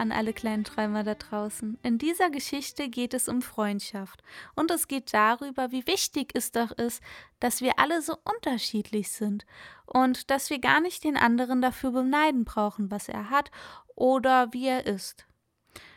[0.00, 1.78] An alle kleinen Träumer da draußen.
[1.82, 4.22] In dieser Geschichte geht es um Freundschaft
[4.56, 7.02] und es geht darüber, wie wichtig es doch ist,
[7.38, 9.44] dass wir alle so unterschiedlich sind
[9.84, 13.50] und dass wir gar nicht den anderen dafür beneiden brauchen, was er hat
[13.94, 15.26] oder wie er ist.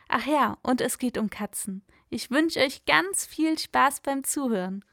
[0.09, 1.81] Ach ja, und es geht um Katzen.
[2.09, 4.83] Ich wünsche euch ganz viel Spaß beim Zuhören.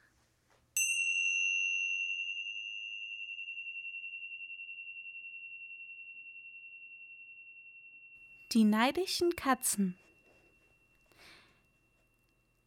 [8.52, 9.96] Die neidischen Katzen.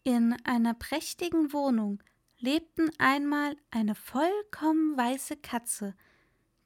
[0.03, 2.01] In einer prächtigen Wohnung
[2.39, 5.93] lebten einmal eine vollkommen weiße Katze.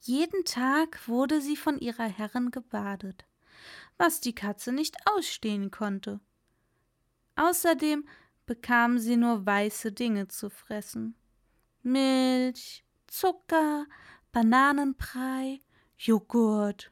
[0.02, 3.26] Jeden Tag wurde sie von ihrer Herrin gebadet,
[3.98, 6.20] was die Katze nicht ausstehen konnte.
[7.38, 8.08] Außerdem
[8.46, 11.16] bekam sie nur weiße Dinge zu fressen.
[11.82, 13.88] Milch, Zucker,
[14.32, 15.62] Bananenbrei,
[15.98, 16.92] Joghurt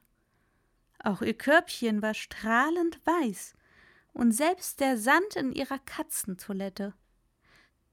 [1.06, 3.56] auch ihr Körbchen war strahlend weiß
[4.14, 6.94] und selbst der Sand in ihrer Katzentoilette.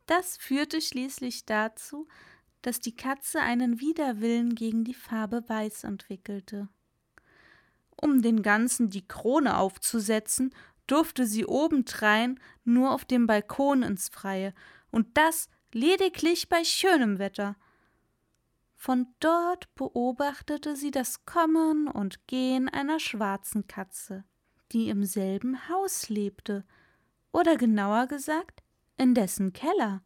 [0.06, 2.08] Das führte schließlich dazu,
[2.62, 6.68] dass die Katze einen Widerwillen gegen die Farbe Weiß entwickelte.
[7.96, 10.54] Um den Ganzen die Krone aufzusetzen,
[10.86, 14.54] durfte sie obendrein nur auf dem Balkon ins Freie,
[14.90, 17.56] und das lediglich bei schönem Wetter,
[18.82, 24.24] von dort beobachtete sie das Kommen und Gehen einer schwarzen Katze,
[24.72, 26.64] die im selben Haus lebte,
[27.30, 28.64] oder genauer gesagt,
[28.96, 30.02] in dessen Keller.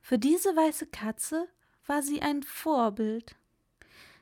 [0.00, 1.46] Für diese weiße Katze
[1.86, 3.36] war sie ein Vorbild.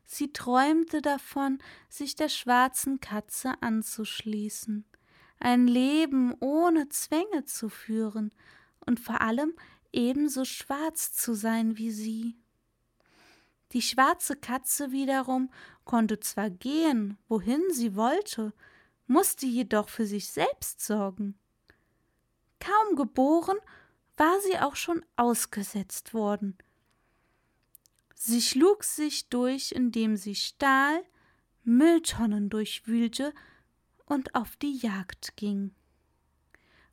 [0.04, 1.56] Sie träumte davon,
[1.88, 4.84] sich der schwarzen Katze anzuschließen,
[5.40, 8.30] ein Leben ohne Zwänge zu führen
[8.84, 9.54] und vor allem
[9.90, 12.41] ebenso schwarz zu sein wie sie.
[13.72, 15.50] Die schwarze Katze wiederum
[15.84, 18.52] konnte zwar gehen, wohin sie wollte,
[19.06, 21.38] musste jedoch für sich selbst sorgen.
[22.60, 23.58] Kaum geboren,
[24.16, 26.56] war sie auch schon ausgesetzt worden.
[28.14, 31.02] Sie schlug sich durch, indem sie stahl,
[31.64, 33.32] Mülltonnen durchwühlte
[34.04, 35.74] und auf die Jagd ging.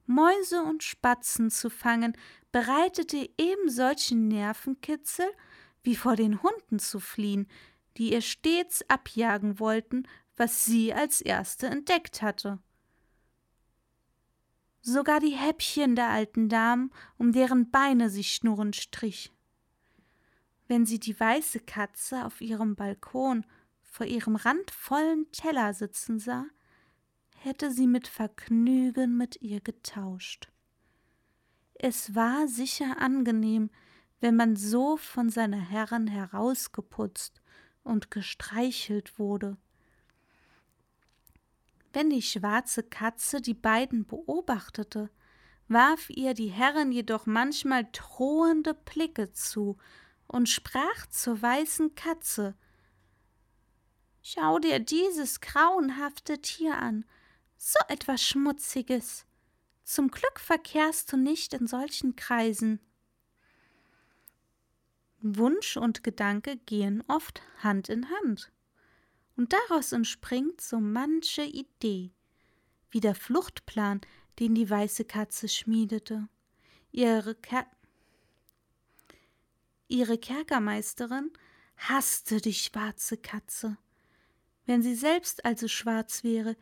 [0.05, 2.17] Mäuse und Spatzen zu fangen
[2.51, 5.29] bereitete eben solchen Nervenkitzel
[5.83, 7.47] wie vor den Hunden zu fliehen,
[7.97, 10.07] die ihr stets abjagen wollten,
[10.37, 12.59] was sie als erste entdeckt hatte.
[14.81, 19.31] Sogar die Häppchen der alten Damen, um deren Beine sie schnurrend strich.
[20.67, 23.45] Wenn sie die weiße Katze auf ihrem Balkon
[23.81, 26.45] vor ihrem randvollen Teller sitzen sah,
[27.35, 30.49] hätte sie mit Vergnügen mit ihr getauscht.
[31.73, 33.69] Es war sicher angenehm,
[34.19, 37.41] wenn man so von seiner Herrin herausgeputzt
[37.83, 39.57] und gestreichelt wurde.
[41.93, 45.09] Wenn die schwarze Katze die beiden beobachtete,
[45.67, 49.77] warf ihr die Herrin jedoch manchmal drohende Blicke zu
[50.27, 52.55] und sprach zur weißen Katze
[54.21, 57.05] Schau dir dieses grauenhafte Tier an,
[57.57, 59.25] so etwas Schmutziges.
[59.83, 62.79] Zum Glück verkehrst du nicht in solchen Kreisen.
[65.21, 68.51] Wunsch und Gedanke gehen oft Hand in Hand.
[69.35, 72.11] Und daraus entspringt so manche Idee,
[72.89, 74.01] wie der Fluchtplan,
[74.39, 76.27] den die weiße Katze schmiedete.
[76.91, 77.65] Ihre, Ker
[79.87, 81.31] Ihre Kerkermeisterin
[81.77, 83.77] hasste die schwarze Katze.
[84.65, 86.55] Wenn sie selbst also schwarz wäre,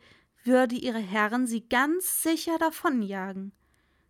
[0.44, 3.52] würde ihre Herrin sie ganz sicher davonjagen.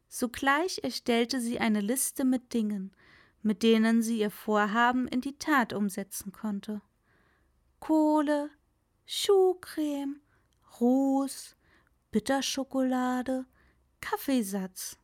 [0.09, 2.93] Sogleich erstellte sie eine Liste mit Dingen,
[3.43, 6.81] mit denen sie ihr Vorhaben in die Tat umsetzen konnte.
[7.81, 8.50] Kohle,
[9.06, 10.20] Schuhcreme,
[10.81, 11.56] Ruß,
[12.11, 13.46] Bitterschokolade,
[14.00, 14.99] Kaffeesatz.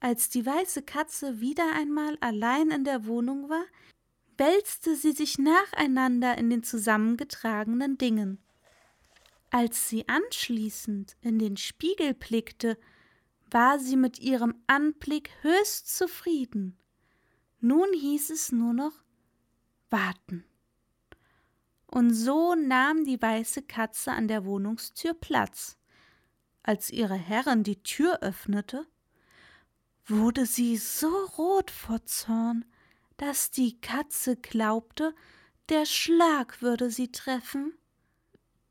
[0.00, 3.64] Als die weiße Katze wieder einmal allein in der Wohnung war,
[4.38, 8.42] wälzte sie sich nacheinander in den zusammengetragenen Dingen.
[9.50, 12.78] Als sie anschließend in den Spiegel blickte,
[13.52, 16.78] war sie mit ihrem Anblick höchst zufrieden.
[17.60, 18.92] Nun hieß es nur noch
[19.90, 20.44] warten.
[21.86, 25.76] Und so nahm die weiße Katze an der Wohnungstür Platz.
[26.62, 28.86] Als ihre Herrin die Tür öffnete,
[30.06, 32.64] wurde sie so rot vor Zorn,
[33.16, 35.14] dass die Katze glaubte,
[35.68, 37.74] der Schlag würde sie treffen.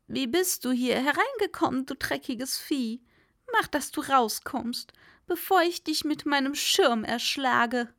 [0.06, 3.02] Wie bist du hier hereingekommen, du dreckiges Vieh?
[3.52, 4.92] Mach, dass du rauskommst,
[5.26, 7.92] bevor ich dich mit meinem Schirm erschlage.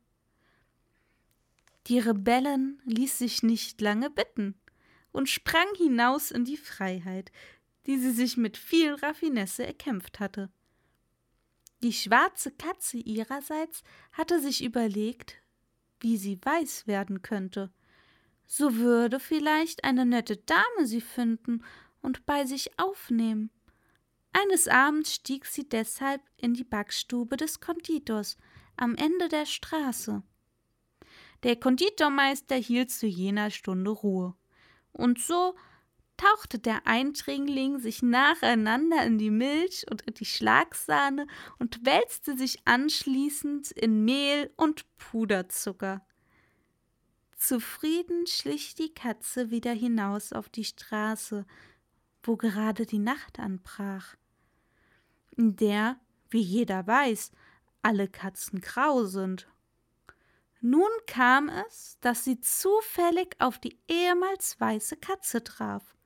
[1.86, 4.54] Die Rebellin ließ sich nicht lange bitten
[5.12, 7.30] und sprang hinaus in die Freiheit.
[7.86, 10.50] die sie sich mit viel Raffinesse erkämpft hatte.
[11.82, 13.82] Die schwarze Katze ihrerseits
[14.12, 15.34] hatte sich überlegt,
[16.00, 17.72] wie sie weiß werden könnte.
[18.46, 21.64] So würde vielleicht eine nette Dame sie finden
[22.00, 23.50] und bei sich aufnehmen.
[24.32, 28.36] Eines Abends stieg sie deshalb in die Backstube des Konditors
[28.76, 30.22] am Ende der Straße.
[31.42, 34.34] Der Konditormeister hielt zu jener Stunde Ruhe.
[34.92, 35.54] Und so
[36.16, 41.26] tauchte der Eindringling sich nacheinander in die Milch und in die Schlagsahne
[41.58, 46.06] und wälzte sich anschließend in Mehl und Puderzucker.
[47.36, 51.44] Zufrieden schlich die Katze wieder hinaus auf die Straße,
[52.22, 54.14] wo gerade die Nacht anbrach,
[55.36, 55.98] in der,
[56.30, 57.32] wie jeder weiß,
[57.82, 59.48] alle Katzen grau sind.
[60.60, 65.96] Nun kam es, dass sie zufällig auf die ehemals weiße Katze traf.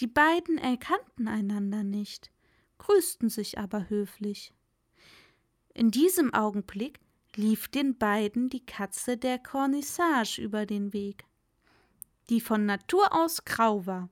[0.00, 2.30] Die beiden erkannten einander nicht,
[2.78, 4.52] grüßten sich aber höflich.
[5.72, 6.98] In diesem Augenblick
[7.36, 11.24] lief den beiden die Katze der Cornissage über den Weg,
[12.28, 14.08] die von Natur aus grau war.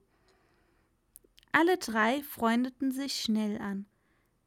[1.51, 3.85] Alle drei freundeten sich schnell an.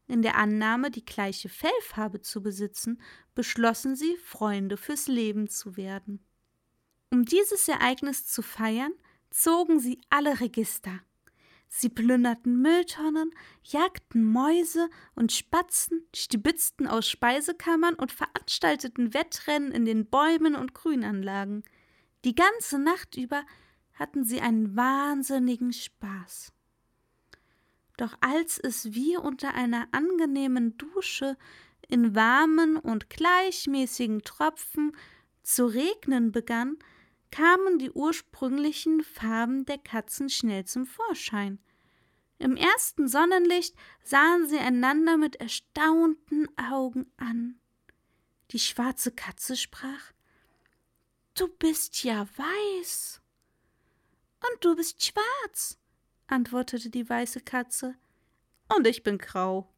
[0.08, 3.00] In der Annahme, die gleiche Fellfarbe zu besitzen,
[3.34, 6.24] beschlossen sie, Freunde fürs Leben zu werden.
[7.10, 8.92] Um dieses Ereignis zu feiern,
[9.30, 11.00] zogen sie alle Register.
[11.68, 13.30] Sie plünderten Mülltonnen,
[13.62, 21.62] jagten Mäuse und Spatzen, stibitzten aus Speisekammern und veranstalteten Wettrennen in den Bäumen und Grünanlagen.
[22.24, 23.44] Die ganze Nacht über
[23.92, 26.52] hatten sie einen wahnsinnigen Spaß.
[27.98, 31.36] Doch als es wie unter einer angenehmen Dusche
[31.88, 34.96] in warmen und gleichmäßigen Tropfen
[35.42, 36.78] zu regnen begann,
[37.32, 41.58] kamen die ursprünglichen Farben der Katzen schnell zum Vorschein.
[42.38, 43.74] Im ersten Sonnenlicht
[44.04, 47.58] sahen sie einander mit erstaunten Augen an.
[48.52, 50.12] Die schwarze Katze sprach
[51.34, 53.20] Du bist ja weiß.
[54.40, 55.78] Und du bist schwarz,
[56.28, 57.94] antwortete die weiße Katze.
[58.74, 59.68] Und ich bin grau,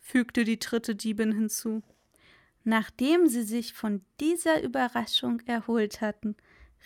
[0.00, 1.82] fügte die dritte Diebin hinzu.
[2.64, 6.36] Nachdem sie sich von dieser Überraschung erholt hatten,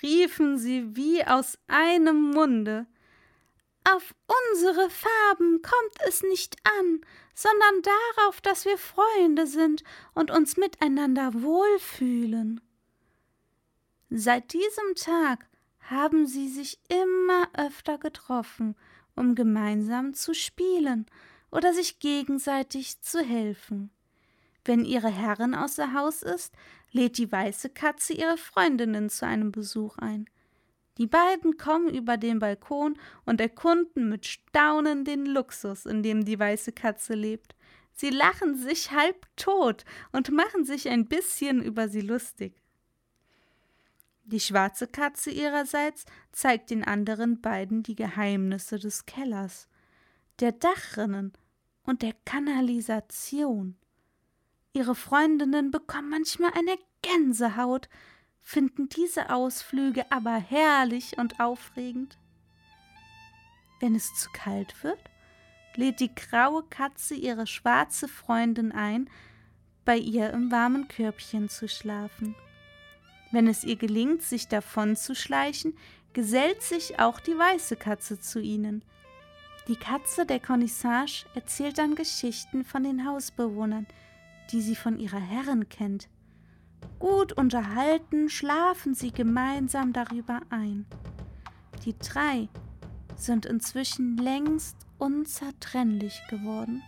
[0.03, 2.87] riefen sie wie aus einem Munde
[3.85, 4.15] Auf
[4.53, 7.01] unsere Farben kommt es nicht an,
[7.35, 9.85] sondern darauf, dass wir Freunde sind
[10.15, 12.61] und uns miteinander wohlfühlen.
[14.11, 15.47] Seit diesem Tag
[15.81, 18.75] haben sie sich immer öfter getroffen,
[19.19, 21.07] um gemeinsam zu spielen
[21.51, 23.91] oder sich gegenseitig zu helfen.
[24.65, 26.55] Wenn ihre Herrin außer Haus ist,
[26.93, 30.29] lädt die weiße Katze ihre Freundinnen zu einem Besuch ein.
[30.99, 36.39] Die beiden kommen über den Balkon und erkunden mit Staunen den Luxus, in dem die
[36.39, 37.55] weiße Katze lebt.
[37.93, 42.61] Sie lachen sich halb tot und machen sich ein bisschen über sie lustig.
[44.29, 49.69] Die schwarze Katze ihrerseits zeigt den anderen beiden die Geheimnisse des Kellers,
[50.41, 51.33] der Dachrinnen
[51.85, 53.79] und der Kanalisation.
[54.75, 57.89] Ihre Freundinnen bekommen manchmal eine Gänsehaut,
[58.43, 62.19] finden diese Ausflüge aber herrlich und aufregend.
[63.81, 65.01] Wenn es zu kalt wird,
[65.75, 69.09] lädt die graue Katze ihre schwarze Freundin ein,
[69.87, 72.35] bei ihr im warmen Körbchen zu schlafen.
[73.31, 75.77] Wenn es ihr gelingt, sich davonzuschleichen,
[76.13, 78.83] gesellt sich auch die weiße Katze zu ihnen.
[79.69, 83.87] Die Katze der Cornissage erzählt dann Geschichten von den Hausbewohnern,
[84.51, 86.09] die sie von ihrer Herrin kennt.
[86.99, 90.87] Gut unterhalten schlafen sie gemeinsam darüber ein.
[91.85, 92.49] Die drei
[93.15, 96.83] sind inzwischen längst unzertrennlich geworden.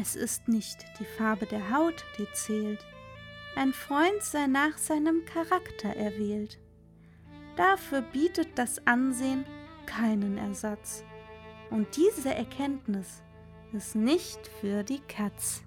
[0.00, 2.84] Es ist nicht die Farbe der Haut, die zählt,
[3.56, 6.58] ein Freund sei nach seinem Charakter erwählt.
[7.56, 9.44] Dafür bietet das Ansehen
[9.86, 11.04] keinen Ersatz.
[11.70, 13.22] Und diese Erkenntnis
[13.72, 15.63] ist nicht für die Katz.